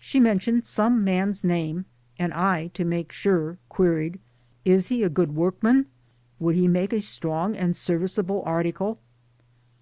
[0.00, 1.84] She mentioned some man's name;
[2.18, 4.22] and I, to make sure, queried 1:
[4.74, 5.84] "Is he a good workman?
[6.38, 8.96] would he make a strong and service able article?